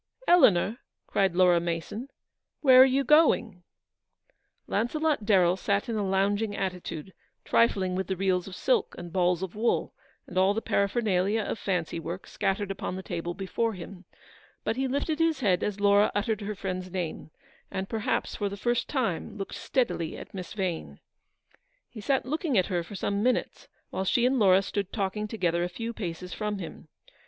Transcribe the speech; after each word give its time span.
"Eleanor," 0.27 0.77
cried 1.05 1.35
Laura 1.35 1.59
Mason," 1.59 2.07
where 2.63 2.81
are 2.81 2.85
you 2.85 3.03
going?" 3.03 3.61
Launcelot 4.67 5.27
Darrell 5.27 5.55
sat 5.55 5.87
in 5.89 5.95
a 5.95 6.03
lounging 6.03 6.55
attitude, 6.55 7.13
trifling 7.45 7.93
with 7.93 8.07
the 8.07 8.15
reels 8.15 8.47
of 8.47 8.55
silk, 8.55 8.95
and 8.97 9.13
balls 9.13 9.43
of 9.43 9.53
wool, 9.53 9.93
and 10.25 10.39
all 10.39 10.55
the 10.55 10.59
paraphernalia 10.61 11.43
of 11.43 11.59
fancy 11.59 11.99
work 11.99 12.25
scattered 12.25 12.71
upon 12.71 12.95
the 12.95 13.03
table 13.03 13.35
before 13.35 13.73
him, 13.73 14.05
but 14.63 14.75
he 14.75 14.87
lifted 14.87 15.19
his 15.19 15.41
head 15.41 15.63
as 15.63 15.79
Laura 15.79 16.11
uttered 16.15 16.41
her 16.41 16.55
friend's 16.55 16.89
name, 16.89 17.29
and 17.69 17.87
perhaps 17.87 18.35
for 18.37 18.49
the 18.49 18.57
first 18.57 18.89
time 18.89 19.37
looked 19.37 19.53
steadily 19.53 20.17
at 20.17 20.33
Miss 20.33 20.53
Vane. 20.53 20.99
He 21.87 22.01
sat 22.01 22.25
looking 22.25 22.57
at 22.57 22.65
her 22.73 22.81
for 22.83 22.95
some 22.95 23.21
minutes 23.21 23.67
while 23.91 24.05
she 24.05 24.25
and 24.25 24.39
Laura 24.39 24.63
stood 24.63 24.91
talking 24.91 25.27
together 25.27 25.63
a 25.63 25.69
few 25.69 25.93
paces 25.93 26.33
from 26.33 26.57
him. 26.57 26.87